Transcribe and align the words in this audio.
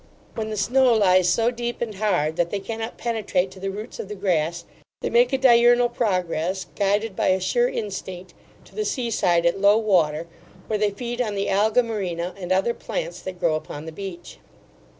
When 0.33 0.49
the 0.49 0.57
snow 0.57 0.95
lies 0.95 1.29
so 1.29 1.51
deep 1.51 1.79
and 1.79 1.93
hard, 1.93 2.35
that 2.37 2.49
they 2.49 2.59
cannot 2.59 2.97
penetrate 2.97 3.51
to 3.51 3.59
the 3.59 3.69
roots 3.69 3.99
of 3.99 4.07
the 4.07 4.15
grass, 4.15 4.65
they 5.01 5.11
make 5.11 5.31
a 5.31 5.37
diurnal 5.37 5.89
progress, 5.89 6.65
guided 6.75 7.15
by 7.15 7.27
a 7.27 7.39
sure 7.39 7.69
instinct, 7.69 8.33
to 8.65 8.73
the 8.73 8.83
seaside 8.83 9.45
at 9.45 9.61
low 9.61 9.77
water, 9.77 10.25
where 10.65 10.79
they 10.79 10.89
feed 10.89 11.21
on 11.21 11.35
the 11.35 11.51
alga 11.51 11.83
marina, 11.83 12.33
and 12.35 12.51
other 12.51 12.73
plants 12.73 13.21
that 13.21 13.39
grow 13.39 13.53
upon 13.53 13.85
the 13.85 13.91
beach. 13.91 14.39